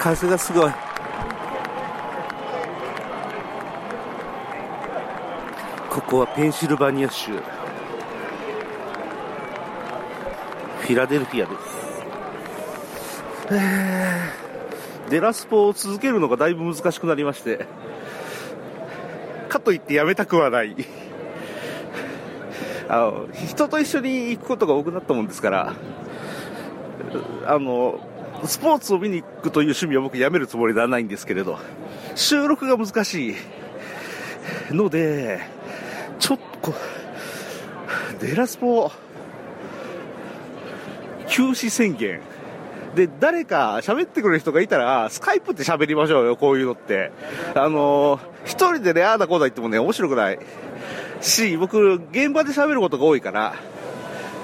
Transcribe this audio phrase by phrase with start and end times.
[0.00, 0.72] 風がすごい。
[5.90, 7.32] ここはペンシルバニア州。
[7.32, 13.52] フィラデルフィアです。
[13.52, 15.10] えー。
[15.10, 17.66] デラスポを続けるのがだいぶ難しくなりまして。
[19.50, 20.74] かといってやめたくはない。
[22.88, 25.74] あの人と一緒に行くことが多くなったもんですから。
[27.46, 28.00] あの
[28.44, 31.58] スポーツを見に行くという趣味は僕やめるつもりではないんですけれど
[32.14, 35.40] 収録が難しいので
[36.18, 36.74] ちょっと
[38.20, 38.90] デラスポ
[41.28, 42.20] 休止宣言
[42.94, 47.12] で、誰か喋ってくれる人がいたら、スカイプって喋りましょうよ、こういうのって。
[47.54, 50.38] あのー一人でね、ああだこうだ言ってもね、面白くない。
[51.20, 53.54] し、僕、現場で喋ることが多いから、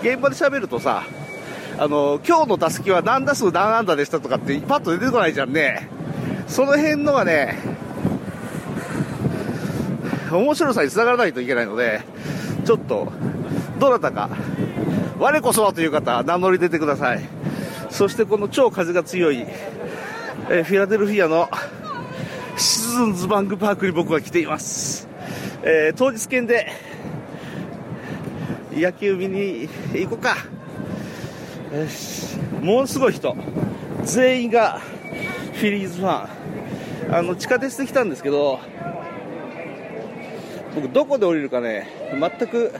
[0.02, 1.04] 現場で喋るとさ、
[1.78, 5.88] あの今日の打席は何打数何安打でしたとかってパッと出てこないじゃんね。
[6.48, 7.58] その辺のがね、
[10.32, 12.00] 面白さにつながらないといけないので、
[12.64, 13.12] ちょっと、
[13.78, 14.30] どなたか、
[15.18, 17.20] 我こそはという方、名乗り出てください。
[17.90, 19.44] そしてこの超風が強い、
[20.48, 21.48] えフィラデルフィアの
[22.56, 25.08] シズンズバンクパークに僕は来ています。
[25.62, 26.72] えー当日券で
[28.72, 30.55] 野球見に行こうか。
[32.62, 33.36] ものすごい人。
[34.04, 34.80] 全員が
[35.54, 36.26] フィリーズファ
[37.12, 37.14] ン。
[37.14, 38.58] あの、地下鉄で来たんですけど、
[40.74, 42.72] 僕どこで降りるかね、全く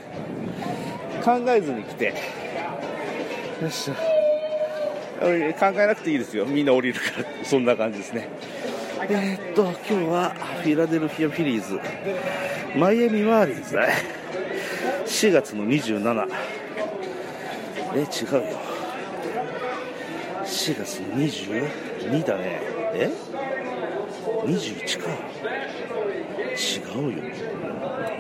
[1.25, 2.07] 考えずに来て、
[3.63, 3.95] よっしゃ。
[5.21, 6.45] 考えなくていいですよ。
[6.45, 7.45] みんな降りるから。
[7.45, 8.29] そんな感じですね。
[9.09, 10.31] えーっと、今日は
[10.63, 11.81] フィラデルフィアフィリーズ、
[12.77, 13.89] マイアミマーリンズね。
[15.07, 16.29] 4月の27。
[17.95, 18.66] え、違うよ。
[20.67, 22.61] 4月の22だね。
[22.93, 23.09] え
[24.43, 25.11] ?21 か。
[26.57, 27.23] 違うよ。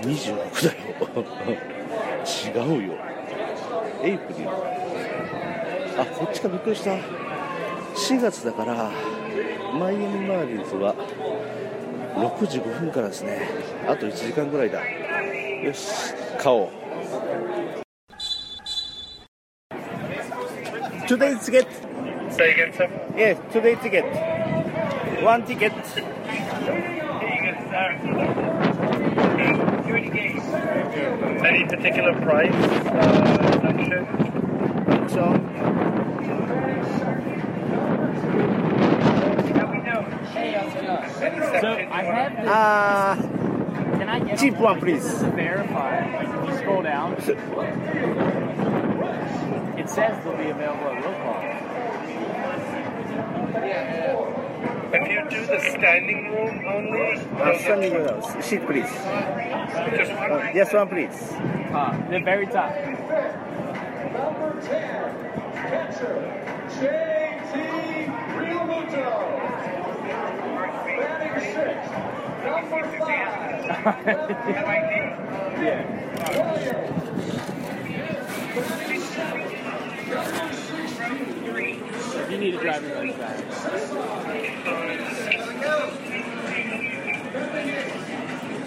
[0.02, 0.94] 26だよ。
[2.44, 2.94] 違うよ。
[4.00, 4.50] April。
[6.00, 6.92] あ、こっちかびっくりした。
[6.92, 8.92] 4月だから、
[9.76, 10.94] マイアミマーリーズは
[12.14, 13.40] 6時5分からですね。
[13.88, 14.86] あと1時間ぐらいだ。
[14.86, 16.68] よし、買おう。
[21.08, 21.85] Today's ticket.
[22.36, 22.88] Say again, sir.
[23.16, 24.04] Yes, today's ticket.
[25.22, 25.72] One ticket.
[31.46, 32.52] Any particular price?
[32.52, 34.06] Uh, not sure.
[41.60, 42.46] So I have this.
[42.48, 43.16] Ah,
[43.98, 45.02] Can I get cheap one, please.
[45.02, 47.24] To verify, like if you scroll down, it
[49.88, 51.42] says they'll be available at roll call.
[54.92, 58.90] If you do the standing room only, uh, standing uh, seat, please.
[59.96, 60.32] just one.
[60.32, 61.32] Uh, yes, one, please.
[61.72, 62.72] Uh, the very top.
[79.28, 79.50] If
[82.30, 83.64] you need a driver's license.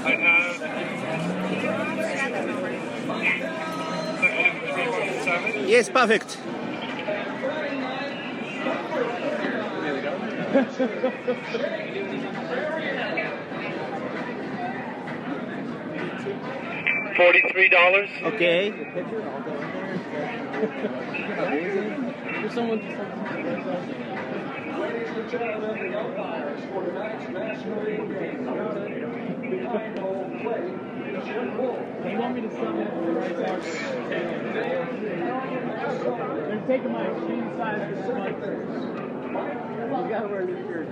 [0.05, 0.55] I have.
[5.23, 5.67] Seven.
[5.67, 6.37] Yes, perfect.
[17.17, 18.09] Forty-three dollars.
[18.23, 18.73] Okay.
[22.59, 22.65] You
[32.17, 33.61] want me to send it right back?
[36.49, 38.67] They're taking my exchange size for sponsors.
[39.89, 40.87] You gotta wear this shirt.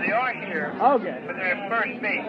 [0.00, 1.18] They are here, Okay.
[1.26, 2.26] but they're at first base.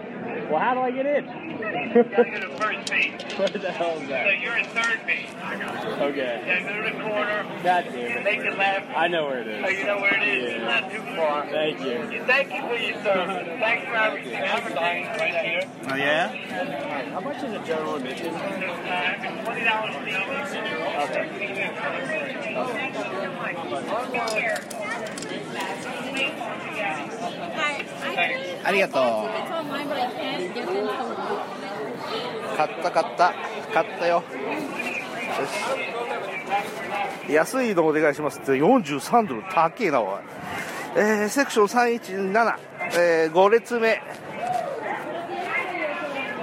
[0.49, 1.25] Well, how do I get in?
[1.25, 3.21] you gotta go first base.
[3.37, 4.27] What the hell is that?
[4.27, 5.29] So you're in third base.
[5.33, 6.43] Okay.
[6.45, 7.43] Yeah, go to the corner.
[7.63, 8.23] God damn it.
[8.23, 8.89] Make a left.
[8.95, 9.63] I know where it is.
[9.65, 10.51] Oh, you know where it is?
[10.51, 10.57] Yeah.
[10.57, 11.47] It's not too far.
[11.47, 12.23] Thank you.
[12.25, 13.47] Thank you for your service.
[13.59, 14.35] Thanks for everything.
[14.35, 15.69] Everything right here.
[15.89, 16.29] Oh, yeah?
[17.11, 18.33] How much is a general admission?
[18.33, 19.15] Uh,
[19.45, 20.15] $20 each.
[21.03, 21.23] Okay.
[21.33, 22.03] okay.
[27.55, 27.85] Hi,
[28.63, 30.22] I think it's online, but I can't.
[32.55, 33.33] 買った買った。
[33.73, 34.15] 買ったよ。
[34.15, 34.23] よ
[37.27, 37.33] し。
[37.33, 38.51] 安いのお願いしますって。
[38.53, 40.19] 43ドル高えなおい。
[40.95, 42.57] えー、セクション317、
[42.95, 44.01] えー、5列目。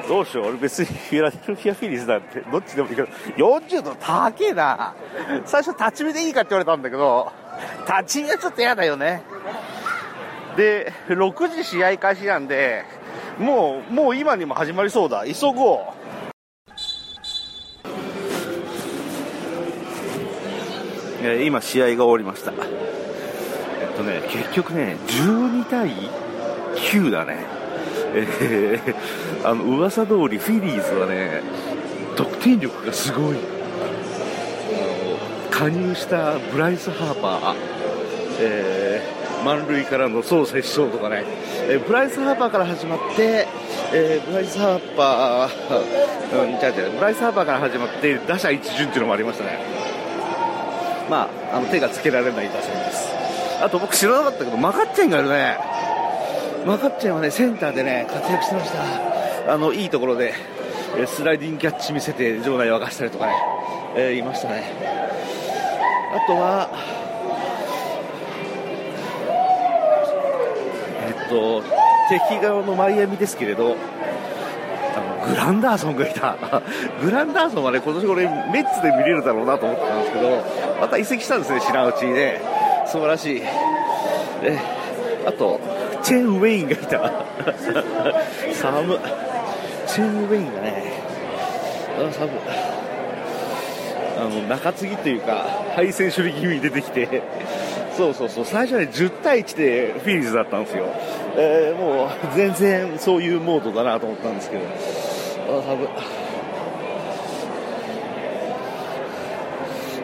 [0.09, 0.47] どうしよう。
[0.49, 2.41] 俺別にフィラデルフィアフィリーズなんて。
[2.41, 3.09] どっちでもいいけど。
[3.37, 4.95] 40度高えな。
[5.45, 7.31] 最初立ち見でいいかって言われたんだけど。
[7.87, 9.23] 立ち見はちょっと嫌だよね。
[10.57, 12.85] で6時試合開始なんで
[13.41, 15.25] もうもう今にも始まりそうだ。
[15.27, 15.79] 急ごう。
[21.23, 22.53] え今試合が終わりました。
[22.53, 22.55] え
[23.93, 25.91] っとね結局ね12対
[26.77, 27.47] 9だね。
[28.15, 28.95] えー
[29.43, 31.41] あの噂通りフィリーズはね
[32.17, 33.39] 得点力がすごい。
[35.51, 37.55] 加入したブライス・ハーパー、
[38.41, 41.25] えー満塁からの走接勝とかね、
[41.69, 43.47] えーブライス・ハーパーから始まって、
[43.93, 46.99] えーブライス・ハーパー、 うん、違う違う。
[46.99, 49.59] ブライス・ハーパーから始まって打者一巡っていうのもありましたね。
[51.09, 53.09] まあ、あの手がつけられない打線です。
[53.63, 55.59] あと僕知らなかったけどマカッチェンがいるね。
[56.67, 59.53] マカッチェンはねセンターでね活躍してました。
[59.53, 60.35] あのいいところで
[60.99, 63.33] えスライディングキャッチ見せて場内を沸かしたりとかね、
[63.97, 64.65] えーいましたね。
[66.15, 66.69] あとは
[71.31, 71.63] と
[72.09, 73.77] 敵側のマイアミですけれど
[74.97, 76.37] あのグランダーソンがいた。
[77.01, 80.43] グランダーソンはね今年俺メッツで見れるだろうなと思ったんですけど
[80.81, 82.41] また移籍したんですね知らんうちにね。
[82.87, 83.43] 素晴らしい。
[85.25, 85.61] あと
[86.03, 87.13] チェン・ウェインがいた。
[88.53, 88.99] 寒
[89.87, 90.93] チェン・ウェインがね
[91.97, 92.31] あ寒
[94.19, 97.23] あの中継ぎというか敗戦処理気味に出てきて。
[97.97, 98.45] そうそうそう。
[98.47, 100.87] 最初はね10対1でフィリーズだったんですよ、
[101.37, 104.63] えーもう全然そういうモードだなと思ったんですけど。
[105.49, 105.77] あ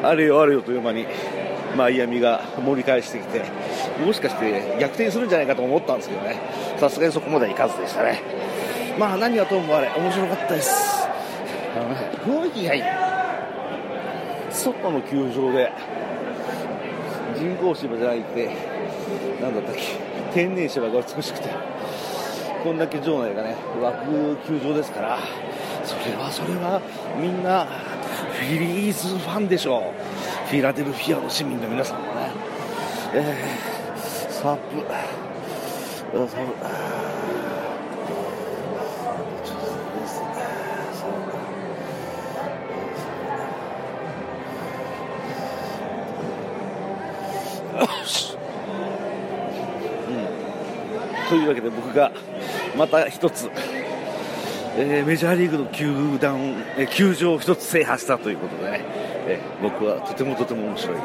[0.08, 1.06] あれよあれよという間に
[1.76, 3.42] マイアミが盛り返してきて
[4.04, 6.40] もしかして逆転するんじゃないかと思ったんですけどね。
[6.78, 8.20] さすがにそこまではいかずでしたね。
[8.98, 11.08] まあ何はともあれ面白かったです。
[11.76, 12.82] あのね雰囲気がいい。
[14.50, 15.72] 外の球場で
[17.36, 18.50] 人工芝じゃなくて
[19.40, 19.82] 何だったっけ？
[20.32, 21.48] 天然芝が美しくて。
[22.64, 25.18] こんだけ場内がね湧く球場ですから。
[25.84, 26.80] それはそれは
[27.20, 30.48] みんなフィリーズファンでしょう。
[30.48, 32.30] フィラデルフィアの市民の皆さんもね。
[33.14, 34.84] えー、サープ
[36.12, 37.35] サープ。
[51.28, 52.12] というわけで僕が
[52.76, 53.50] また一つ、
[54.78, 58.80] えーメジャーリーグの球団、えー球場を一つ制覇したということでね、
[59.26, 60.96] えー僕はとてもとても面白い、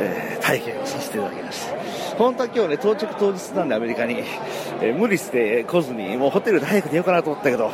[0.00, 1.76] えー体験をさせていただきました。
[2.16, 4.14] 本当は今日ね到着当日なんでアメリカに、
[4.80, 7.70] えー無理して来ずにもうホテルで早く出ようかなと思ったけど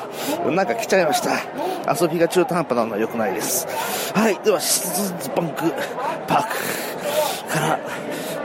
[0.50, 1.38] なんか来ちゃいました。
[1.88, 3.66] 遊びが中途半端なのは良くないです。
[4.12, 5.62] はいではシズンズバンク
[6.26, 7.78] パークから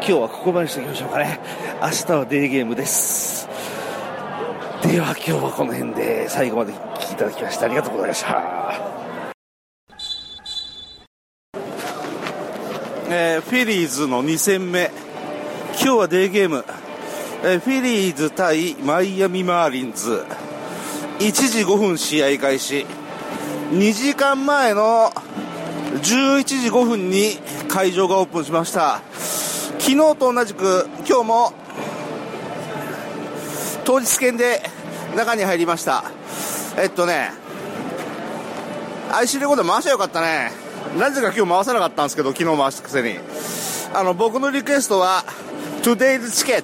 [0.03, 1.39] 今日はここまでしておきましょうかね。
[1.79, 3.47] 明日はデーゲームです。
[4.81, 8.41] では今日はこの辺で最後まで聞きいただきましてありがとうございました。
[13.11, 14.89] えーフィリーズの2戦目。
[15.73, 16.65] 今日はデーゲーム、
[17.43, 20.25] えーフィリーズ対マイアミマーリンズ。
[21.19, 22.87] 1時5分試合開始。
[23.69, 25.11] 2時間前の
[25.93, 29.03] 11時5分に会場がオープンしました。
[29.81, 31.53] 昨日と同じく今日も
[33.83, 34.61] 当日券で
[35.17, 36.03] 中に入りました。
[36.77, 37.31] えっとね
[39.11, 40.51] IC レコード回しゃよかったね。
[40.99, 43.17] なぜか今日回さなかったんですけど昨日回したくせに。
[43.95, 45.25] あの僕のリクエストは
[45.81, 46.63] Today's Ticket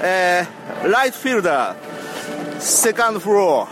[0.00, 3.66] えー、ライトフィルダーセカンドフロ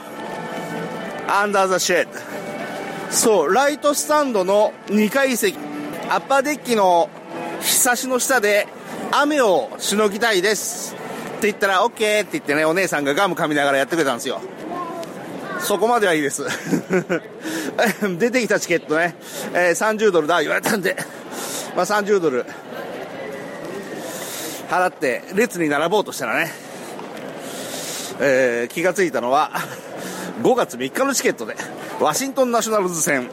[1.29, 5.57] ーアンダーザシェッドそうライトスタンドの2階席。
[6.09, 7.09] アッパーデッキの
[7.61, 8.67] ひさしの下で
[9.13, 10.95] 雨をしのぎたいです。
[11.37, 11.91] って言ったら OK っ
[12.25, 14.41] て言ってねお姉さんがガム噛みながらやってくれたんですよ。
[15.61, 16.45] そこまではいいです。
[18.19, 19.17] 出てきたチケットね、
[19.53, 20.97] えー30ドルだ言われたんで、
[21.75, 22.47] まあ、30ドル。
[24.69, 26.53] 払って列に並ぼうとしたらね、
[28.21, 29.53] えー気がついたのは
[30.43, 31.57] 5月3日のチケットで
[32.01, 33.29] ワシントンナショナルズ戦、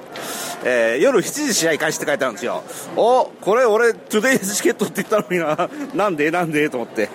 [0.65, 2.63] えー夜7時試合開始って書いてあるんですよ
[2.96, 6.32] おこれ俺トゥデイズチケットって言ったのにな なんで？
[6.32, 6.70] なんで？
[6.70, 7.10] と思って、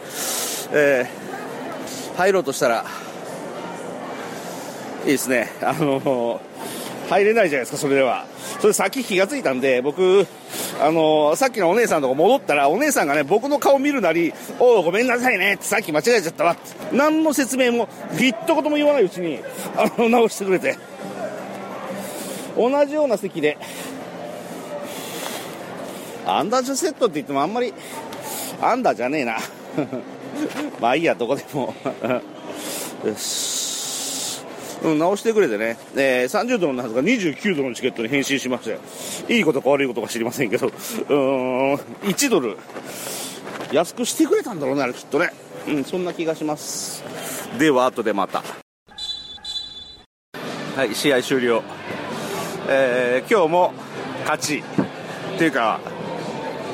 [0.72, 1.28] えー
[2.18, 2.84] 入ろうとしたら
[5.04, 6.40] いいですねあの
[7.08, 8.26] 入れないじゃないですか、それでは。
[8.60, 10.26] それさっき気がついたんで、僕、
[10.78, 16.60] あのさっきのお姉さんとこ戻ったら、お姉さんがね、僕の顔見るなり、おうごめんなさいねってさっき間違えちゃったわって。
[16.94, 17.88] 何の説明も、
[18.18, 19.38] 一言も言わないうちに、
[19.74, 20.76] あの、直してくれて。
[22.58, 23.56] 同じような席で、
[26.26, 27.72] アンダージュセットって言ってもあんまり、
[28.60, 29.38] アンダーじゃねえな。
[30.80, 31.74] まあいいや、どこでも。
[33.04, 34.42] よし。
[34.82, 38.78] うん、直してくれてね、えー、30ドルのはずが29ドルのチケットに返信しましたよ。
[39.28, 41.74] いいことか悪いことか知りませんけど、うーん、
[42.04, 42.56] 1ドル、
[43.72, 45.32] 安くしてくれたんだろうね、あれきっとね。
[45.66, 47.02] うん、そんな気がします。
[47.58, 48.42] では、後でまた。
[50.76, 51.62] はい、試合終了。
[52.68, 53.74] えー、今日も
[54.20, 54.58] 勝ち。
[54.58, 55.80] っていうか、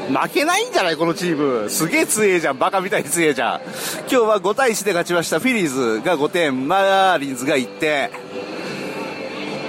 [0.09, 1.71] 負けないんじゃないこのチーム。
[1.71, 2.59] すげえ強えじゃん。
[2.59, 3.61] バカみたいに強えじゃん。
[3.61, 5.41] 今日は5対1で勝ちました。
[5.41, 8.11] フィリーズが5点、マーリンズが1点。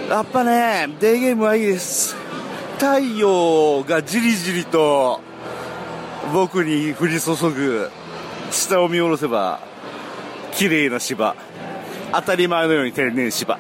[0.10, 2.16] やっぱね、デーゲームはいいです。
[2.76, 5.22] 太陽がじりじりと
[6.34, 7.90] 僕に降り注ぐ
[8.52, 9.62] 下を見下ろせば
[10.54, 11.36] 綺麗な芝
[12.12, 13.58] 当たり前のように天然芝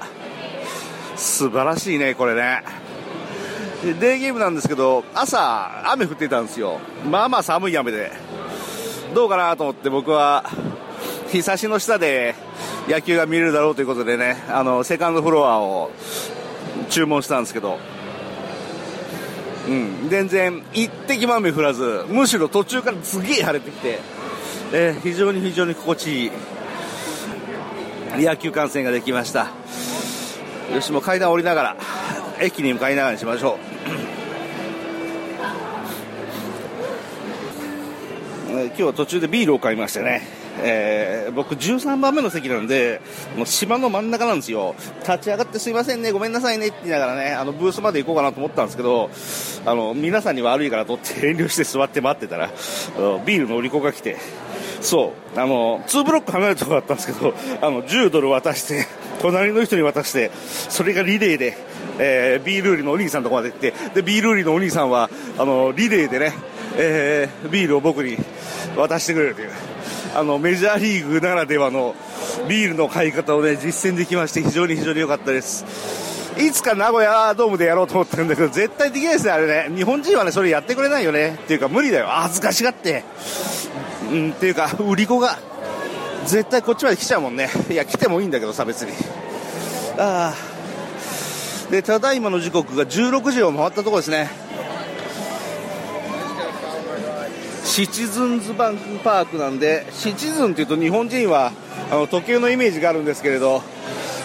[1.15, 2.63] 素晴らしいねこれね。
[3.83, 6.79] デーゲームなんですけど朝雨降ってたんですよ。
[7.09, 8.11] まあまあ寒い雨で。
[9.13, 10.43] どうかなと思って僕は
[11.29, 12.35] 日差しの下で
[12.87, 15.91] 野球が見れるだろうということでねあのセカンドフロアを
[16.89, 17.79] 注文したんですけど。
[19.67, 23.99] うん、全然一滴も雨降らずむしろ途中からすげえ晴れてきて、
[24.71, 26.31] えー非常に非常に心地いい
[28.23, 29.47] 野球観戦ができました。
[30.73, 31.77] よしも階段降りながら
[32.41, 33.57] 駅に向かいながらにしましょう、
[38.67, 40.45] 今日は途中でビールを買いましてね。
[40.57, 43.01] えー僕13番目の席なんで
[43.35, 44.73] もう芝の真ん中なんですよ。
[45.01, 49.09] 立ち上がってすいませんねごめんなさいねって言いながらねあのブースまで行こうかなと思ったんですけど
[49.65, 52.47] あの皆さんに悪いからとって遠慮して座って待ってたら
[53.25, 54.15] ビールの売り子が来て
[54.85, 55.39] そう。
[55.39, 58.85] あの2ブロック離れたところだったんですけど あの10ドル渡して
[59.21, 60.31] 隣の人に渡して
[60.69, 61.57] それがリレーで、
[61.99, 66.33] えービール売りのお兄さんのとこまで行ってでビール売りのお兄さんはあのリレーでね、
[66.77, 68.17] えービールを僕に
[68.77, 69.49] 渡してくれるという。
[70.15, 71.93] あのメジャーリーグならではの
[72.47, 75.65] ビールの買い方をね実践できまして非常に非常に良かったです。
[76.37, 82.07] いつか名古屋ドームでやろうと思ってるんだけど絶対できないですねあれね日本人はねそれやってくれないよねっていうか無理だよ。
[82.07, 83.03] 恥ずかしがって。
[84.11, 85.37] うんっていうか売り子が
[86.25, 87.49] 絶対こっちまで来ちゃうもんね。
[87.69, 88.91] いや来てもいいんだけどさ別に。
[89.97, 91.71] ああ。
[91.71, 94.29] でただいまの時刻が16時を回ったところですね。
[97.63, 101.51] シチズンズバンクパークなんでシチズンっていうと日本人は
[101.91, 103.63] あの時計のイメージがあるんですけれど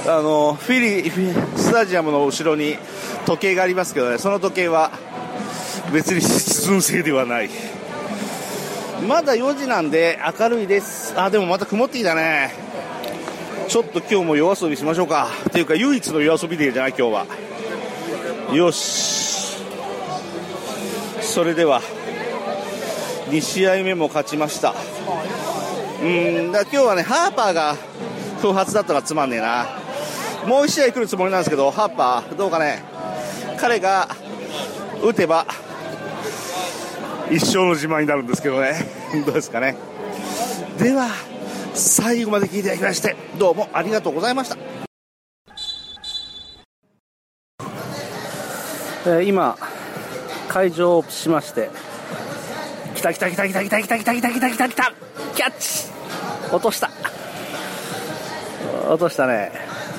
[0.06, 2.76] あのフィリフィスタジアムの後ろに
[3.26, 4.92] 時計がありますけどねその時計は
[5.92, 7.50] 別にシチズン製ではない。
[9.06, 11.18] まだ4時なんで明るいです。
[11.18, 12.52] あでもまた曇ってきたね。
[13.68, 15.28] ちょっと今日も夜遊びしましょうか。
[15.48, 18.54] っていうか唯一の夜遊びデーじゃない今日は。
[18.54, 19.58] よし。
[21.22, 21.80] それでは
[23.28, 24.74] 2試合目も勝ちました。
[26.02, 27.76] うんだ今日はねハーパーが
[28.40, 29.66] 不発だったらつまんねえな。
[30.46, 32.82] もう1試合来るつもりなんですけどハーパーどうかね。
[33.58, 34.08] 彼が
[35.02, 35.46] 打てば
[37.30, 38.74] 一生の自慢になるんですけどね。
[39.24, 39.76] どうですかね。
[40.78, 41.08] では
[41.74, 44.56] 最後まで聞いていただきましてどうもありがとうございました。
[49.06, 49.56] えー今
[50.48, 51.70] 会場をしまして
[52.96, 54.92] 来た来た来た来た来た来た来た来た来た来た来た
[55.36, 55.86] キャッチ
[56.52, 56.90] 落とした
[58.88, 59.52] 落としたね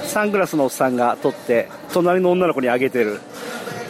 [0.03, 3.21] サングラスのおっさんが取って隣の女の子にあげてる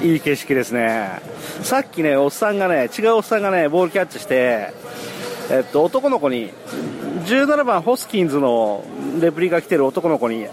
[0.03, 1.19] いい景色ですね
[1.63, 4.72] さっきねおっさんがね違うおっさんがねボールキャッチして
[5.50, 6.51] えっと男の子に
[7.25, 8.84] 17番ホスキンズの
[9.20, 10.48] レプリが来てる男の子に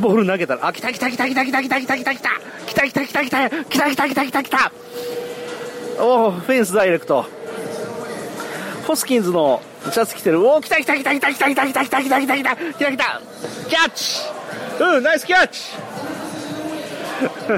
[0.00, 4.72] ボール投げたらあ来た来た来た来た来た来た来た来た来た来た来た来た来た来た来た来た来た来た
[6.00, 7.26] おおフェンスダイレクト。
[8.86, 9.60] ホスキンズの
[9.92, 10.46] シャツ着てる。
[10.46, 13.20] おお来た来た来た来た来た来た来た来た来た来た来た来た来た
[13.68, 14.20] キャッチ。
[14.80, 15.60] うんナイスキャッチ。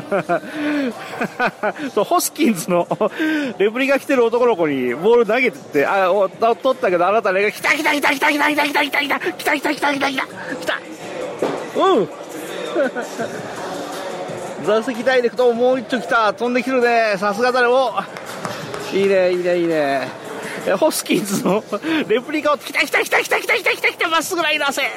[1.95, 2.87] そうホスキンズの
[3.59, 10.17] レプリが来てる男の子にボール投げてってあお取ったけどあなたね来た来た来た来た来た来た来た来た来た来た来た来た来た来た来
[10.67, 10.79] た
[11.77, 12.09] うん
[14.65, 17.93] 座席ダイレクトもう一丁来た飛んできてるねさすがだねお
[18.95, 20.22] いいねいいねいいね
[20.79, 21.63] ホスキンズの
[22.09, 24.89] レプリカを来た来た来た来た来た来た来た来たまっすぐライナーせフ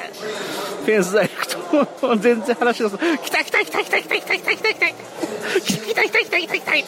[0.86, 1.46] ェンスダイレク
[2.00, 6.84] ト全然話がす来た来た来た来た来た来た来た来た来た来た来た来た来た来た来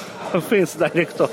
[0.00, 1.30] たフェンスダイレクト。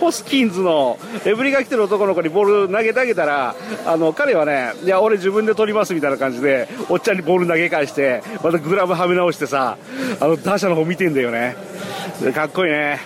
[0.00, 9.76] ホスキンズのレプリカ来てる男の子にボール投げてあげたらあの彼はねいや俺自分で取りますみたいな感じでおっちゃんにボール投げ返してまたグラブはめ直してさ
[10.20, 11.56] あの打者の方見てんだよね。
[12.34, 13.00] かっこいいね。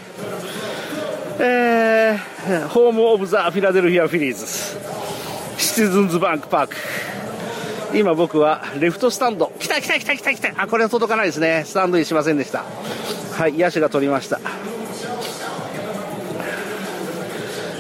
[1.39, 4.47] えー、ホームオブザ・フィラデルフィア・フィリーズ。
[5.57, 6.77] シティズンズバンクパーク。
[7.95, 9.53] 今僕はレフトスタンド。
[9.59, 10.63] 来た来た来た来た来た。
[10.63, 11.65] あこれは届かないですね。
[11.67, 12.65] スタンドにしませんでした。
[13.33, 14.41] はい野手が取りました。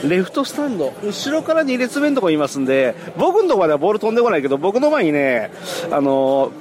[0.04, 5.50] レフトスタンド後ろから2列目のとこいますんで僕のとこまではボール飛んでこないけど僕の前にね
[5.90, 6.52] あの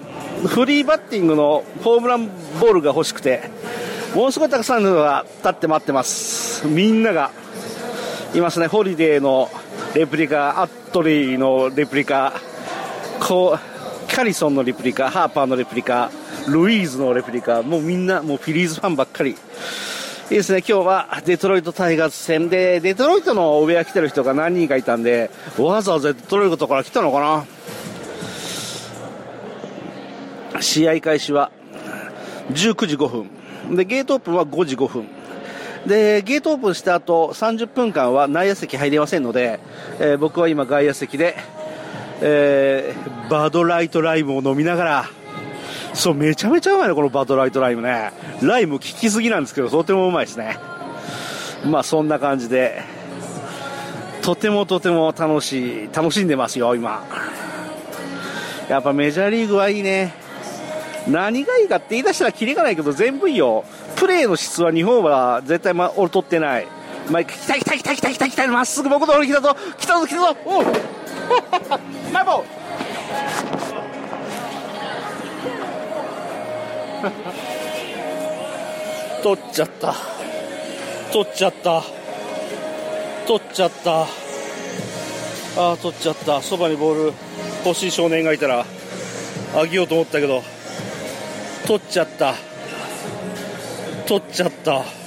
[0.46, 2.27] フリーバッティングのホームラン
[2.60, 3.50] ボールが欲しくて
[4.13, 6.68] ものすごいたくさんの人が立って待ってます。
[6.68, 7.32] みんなが
[8.34, 8.68] いますね。
[8.68, 9.50] ホリデーの
[9.96, 12.34] レプリカアットリーのレプリカ。
[13.20, 16.10] こうキャリソンのレプリカハーパーのレプリカ
[16.48, 19.32] ルイーズのレプリカもうみんなもうフィリーズファンばっかり。
[19.32, 20.60] いいですね。
[20.60, 27.20] 今日はデトロイトタイガース戦でデトロイトの上来てる人が何人かいたんでわざわざデトロイトから来たのか
[30.54, 30.62] な？
[30.62, 31.52] 試合開始は
[32.52, 33.76] 19時5分。
[33.76, 35.08] でゲートオープンは5時5分。
[35.88, 39.60] でゲートオープンした後30分間は内野席入れませんので、
[40.00, 41.38] えー僕は今外野席で、
[42.22, 45.10] えー Bud Light Lime を飲みながら
[45.94, 48.12] そうめちゃめちゃうまいねこの Bud Light Lime ね。
[48.42, 50.58] ライム効きすぎなんですけどとてもうまいですね。
[51.66, 52.82] まあそんな感じで
[54.22, 57.04] とてもとても楽しい楽しんでますよ今。
[58.70, 60.14] やっぱメジャーリーグはいいね。
[61.08, 63.66] 何がいいかって言い出したらキリがないけど全部いいよ。
[63.96, 66.67] プレーの質は日本は絶対、ま、劣ってない。
[67.10, 68.48] 毎回来た来た来た来た来た来た。
[68.48, 69.56] まっすぐ僕の方に来たぞ。
[69.78, 70.38] 来たぞ来たぞ。
[70.45, 70.65] おう。
[72.13, 72.60] マイボー。
[79.24, 79.95] 取っちゃった。
[81.12, 81.84] 取っちゃった。
[83.28, 84.02] 取っちゃった。
[84.02, 84.08] あ
[85.58, 86.41] あ取っちゃった。
[86.41, 87.13] そばにボール。
[87.65, 88.65] 欲しい少年がいたら
[89.56, 90.43] あげようと思ったけど。
[91.65, 92.36] 取っちゃった。
[94.06, 94.99] 取っちゃった。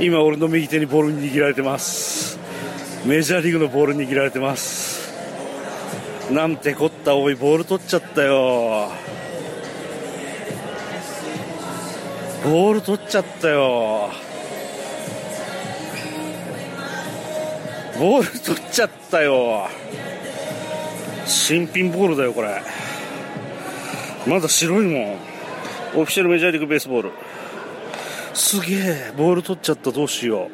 [0.00, 2.38] 今俺の右手にボール握られてます。
[3.04, 5.12] メジャーリーグのボール握られてます。
[6.32, 8.88] なんてこったおいボール取っちゃったよ。
[12.42, 14.08] ボール取っちゃったよ。
[17.98, 19.68] ボール取っちゃったよ。
[21.26, 22.62] 新品ボールだよこれ。
[24.26, 25.12] まだ白いもん。
[25.12, 27.12] オフィシャルメジャーリーグベースボール。
[28.34, 30.48] すげえボール取っちゃったどうしよ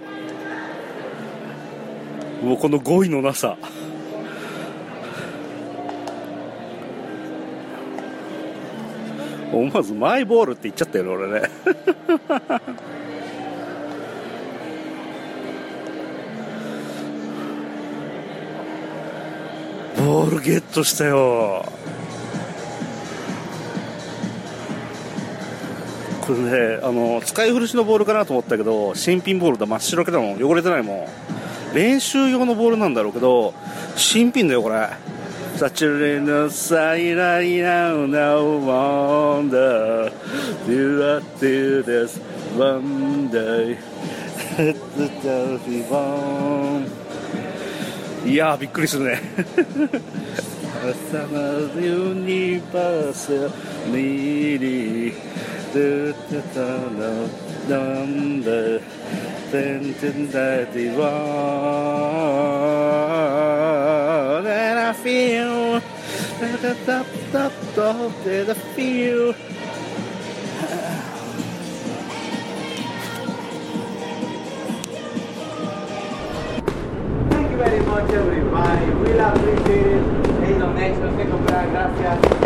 [2.43, 2.45] う。
[2.47, 3.57] もうこの語彙のなさ。
[9.53, 11.49] 思わずマイボールって言っちゃったよね俺ね。
[19.97, 21.65] ボールゲットしたよ。
[26.27, 31.09] これね、あの、使い古しのボールかなと思ったけど、新品ボールだ、真っ白けだもん、汚れてないも
[31.73, 31.75] ん。
[31.75, 33.55] 練習用のボールなんだろうけど、
[33.95, 34.89] 新品だよ、これ。
[35.57, 40.13] サチュのサイライナウナウワンダー、
[40.67, 42.21] デュアュデス、
[42.59, 43.79] ワンダイ、
[44.57, 45.23] ヘッドタ
[45.59, 45.87] フィ
[48.27, 48.31] ン。
[48.31, 49.21] いやびっくりするね。
[50.87, 53.51] the summer universal
[53.89, 55.11] needy.
[55.73, 57.29] Do the tunnel
[57.67, 58.79] number
[59.51, 61.07] ten ten thirty one,
[64.47, 65.81] and I feel
[66.39, 69.35] that the top top top that I feel.
[77.31, 78.87] Thank you very much, everybody.
[79.03, 80.06] We'll appreciate it.
[80.77, 82.46] Next, no sé comprar, gracias.